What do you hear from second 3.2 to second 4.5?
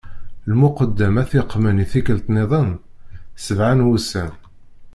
sebɛa n wussan.